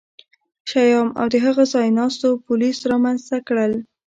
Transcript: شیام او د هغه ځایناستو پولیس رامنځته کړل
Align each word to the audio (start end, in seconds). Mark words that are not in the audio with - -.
شیام 0.69 1.07
او 1.19 1.25
د 1.33 1.35
هغه 1.45 1.63
ځایناستو 1.73 2.29
پولیس 2.45 2.77
رامنځته 2.91 3.37
کړل 3.47 3.73